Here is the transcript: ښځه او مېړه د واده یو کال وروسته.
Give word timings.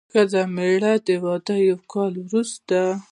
ښځه 0.13 0.41
او 0.45 0.51
مېړه 0.55 0.93
د 1.07 1.09
واده 1.23 1.55
یو 1.67 1.79
کال 1.91 2.13
وروسته. 2.25 2.79